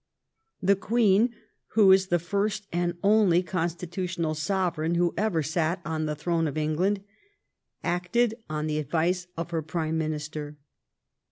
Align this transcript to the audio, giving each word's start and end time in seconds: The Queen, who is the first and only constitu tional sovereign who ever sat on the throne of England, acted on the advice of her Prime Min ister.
The 0.63 0.75
Queen, 0.75 1.35
who 1.75 1.91
is 1.91 2.07
the 2.07 2.17
first 2.17 2.65
and 2.73 2.97
only 3.03 3.43
constitu 3.43 4.05
tional 4.05 4.35
sovereign 4.35 4.95
who 4.95 5.13
ever 5.15 5.43
sat 5.43 5.79
on 5.85 6.07
the 6.07 6.15
throne 6.15 6.47
of 6.47 6.57
England, 6.57 7.03
acted 7.83 8.33
on 8.49 8.65
the 8.65 8.79
advice 8.79 9.27
of 9.37 9.51
her 9.51 9.61
Prime 9.61 9.99
Min 9.99 10.13
ister. 10.13 10.57